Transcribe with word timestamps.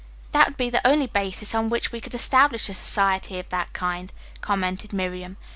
"That 0.31 0.47
would 0.47 0.57
be 0.57 0.71
the 0.71 0.81
only 0.83 1.05
basis 1.05 1.53
on 1.53 1.69
which 1.69 1.91
we 1.91 2.01
could 2.01 2.15
establish 2.15 2.69
a 2.69 2.73
society 2.73 3.37
of 3.37 3.49
that 3.49 3.71
kind," 3.73 4.11
commented 4.41 4.93
Miriam. 4.93 5.37